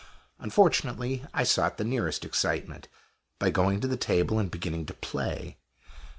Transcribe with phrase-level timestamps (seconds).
[0.39, 2.87] Unfortunately I sought the nearest excitement,
[3.37, 5.59] by going to the table and beginning to play.